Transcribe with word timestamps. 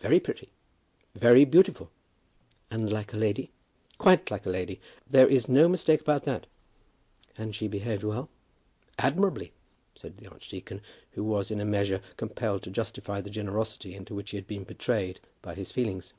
"Very 0.00 0.20
pretty; 0.20 0.52
very 1.14 1.46
beautiful." 1.46 1.90
"And 2.70 2.92
like 2.92 3.14
a 3.14 3.16
lady?" 3.16 3.50
"Quite 3.96 4.30
like 4.30 4.44
a 4.44 4.50
lady. 4.50 4.82
There 5.08 5.26
is 5.26 5.48
no 5.48 5.66
mistake 5.66 6.02
about 6.02 6.24
that." 6.24 6.46
"And 7.38 7.54
she 7.54 7.68
behaved 7.68 8.04
well?" 8.04 8.28
"Admirably," 8.98 9.54
said 9.94 10.18
the 10.18 10.28
archdeacon, 10.30 10.82
who 11.12 11.24
was 11.24 11.50
in 11.50 11.58
a 11.58 11.64
measure 11.64 12.02
compelled 12.18 12.64
to 12.64 12.70
justify 12.70 13.22
the 13.22 13.30
generosity 13.30 13.94
into 13.94 14.14
which 14.14 14.32
he 14.32 14.36
had 14.36 14.46
been 14.46 14.64
betrayed 14.64 15.20
by 15.40 15.54
his 15.54 15.72
feelings. 15.72 16.12